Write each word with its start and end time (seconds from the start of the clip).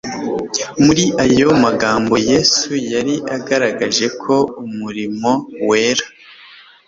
Muri 0.83 1.03
ayo 1.25 1.49
magambo 1.63 2.13
Yesu 2.31 2.71
yari 2.93 3.15
agaragaje 3.35 4.05
ko 4.21 4.35
umurimo 4.63 5.31
wera 5.67 6.05